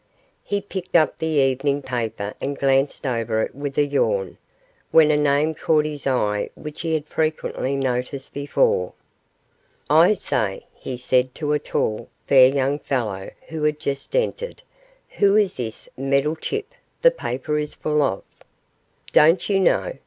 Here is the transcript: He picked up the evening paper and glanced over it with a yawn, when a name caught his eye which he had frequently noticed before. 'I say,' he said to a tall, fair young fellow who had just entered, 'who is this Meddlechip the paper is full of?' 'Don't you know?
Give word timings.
He 0.43 0.61
picked 0.61 0.95
up 0.95 1.19
the 1.19 1.27
evening 1.27 1.83
paper 1.83 2.33
and 2.41 2.57
glanced 2.57 3.05
over 3.05 3.43
it 3.43 3.53
with 3.53 3.77
a 3.77 3.85
yawn, 3.85 4.39
when 4.89 5.11
a 5.11 5.15
name 5.15 5.53
caught 5.53 5.85
his 5.85 6.07
eye 6.07 6.49
which 6.55 6.81
he 6.81 6.95
had 6.95 7.05
frequently 7.05 7.75
noticed 7.75 8.33
before. 8.33 8.93
'I 9.91 10.13
say,' 10.13 10.65
he 10.73 10.97
said 10.97 11.35
to 11.35 11.53
a 11.53 11.59
tall, 11.59 12.09
fair 12.25 12.47
young 12.49 12.79
fellow 12.79 13.29
who 13.49 13.61
had 13.61 13.79
just 13.79 14.15
entered, 14.15 14.63
'who 15.07 15.35
is 15.35 15.57
this 15.57 15.87
Meddlechip 15.95 16.73
the 17.03 17.11
paper 17.11 17.59
is 17.59 17.75
full 17.75 18.01
of?' 18.01 18.23
'Don't 19.13 19.49
you 19.49 19.59
know? 19.59 19.93